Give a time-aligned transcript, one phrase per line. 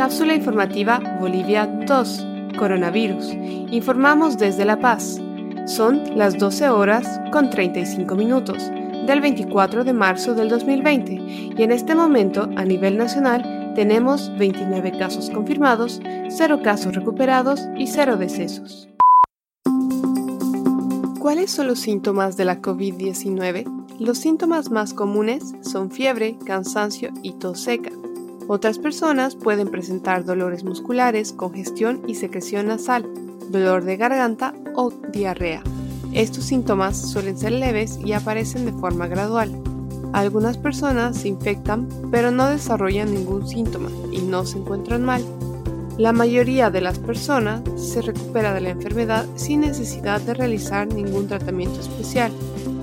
[0.00, 2.26] Cápsula informativa Bolivia 2.
[2.58, 3.34] Coronavirus.
[3.70, 5.20] Informamos desde La Paz.
[5.66, 8.70] Son las 12 horas con 35 minutos
[9.06, 11.12] del 24 de marzo del 2020
[11.54, 17.86] y en este momento a nivel nacional tenemos 29 casos confirmados, 0 casos recuperados y
[17.86, 18.88] 0 decesos.
[21.18, 23.98] ¿Cuáles son los síntomas de la COVID-19?
[23.98, 27.90] Los síntomas más comunes son fiebre, cansancio y tos seca.
[28.52, 33.08] Otras personas pueden presentar dolores musculares, congestión y secreción nasal,
[33.48, 35.62] dolor de garganta o diarrea.
[36.12, 39.52] Estos síntomas suelen ser leves y aparecen de forma gradual.
[40.12, 45.22] Algunas personas se infectan pero no desarrollan ningún síntoma y no se encuentran mal.
[46.00, 51.28] La mayoría de las personas se recupera de la enfermedad sin necesidad de realizar ningún
[51.28, 52.32] tratamiento especial.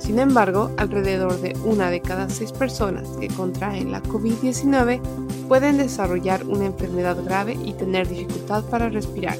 [0.00, 5.00] Sin embargo, alrededor de una de cada seis personas que contraen la COVID-19
[5.46, 9.38] pueden desarrollar una enfermedad grave y tener dificultad para respirar.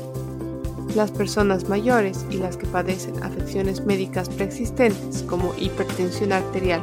[0.95, 6.81] Las personas mayores y las que padecen afecciones médicas preexistentes como hipertensión arterial,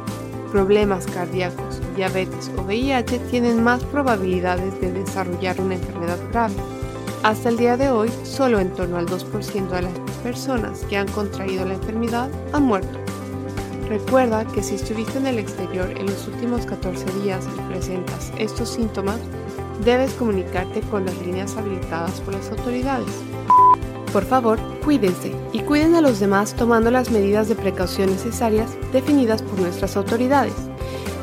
[0.50, 6.54] problemas cardíacos, diabetes o VIH tienen más probabilidades de desarrollar una enfermedad grave.
[7.22, 9.92] Hasta el día de hoy, solo en torno al 2% de las
[10.24, 12.98] personas que han contraído la enfermedad han muerto.
[13.88, 18.70] Recuerda que si estuviste en el exterior en los últimos 14 días y presentas estos
[18.70, 19.20] síntomas,
[19.84, 23.14] debes comunicarte con las líneas habilitadas por las autoridades.
[24.12, 29.42] Por favor, cuídense y cuiden a los demás tomando las medidas de precaución necesarias definidas
[29.42, 30.71] por nuestras autoridades.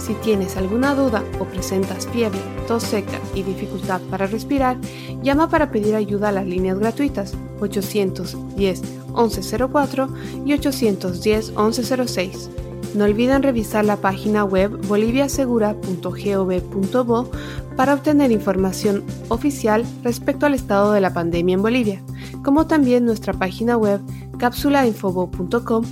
[0.09, 4.75] Si tienes alguna duda o presentas fiebre, tos seca y dificultad para respirar,
[5.21, 8.81] llama para pedir ayuda a las líneas gratuitas 810
[9.15, 10.09] 1104
[10.47, 12.49] y 810 1106.
[12.95, 17.29] No olviden revisar la página web boliviasegura.gov.bo
[17.75, 22.01] para obtener información oficial respecto al estado de la pandemia en Bolivia,
[22.43, 24.01] como también nuestra página web
[24.39, 25.85] cápsulainfobo.com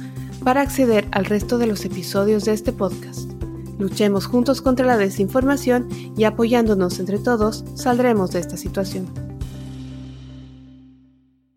[0.44, 3.27] para acceder al resto de los episodios de este podcast.
[3.78, 9.27] Luchemos juntos contra la desinformación y apoyándonos entre todos saldremos de esta situación.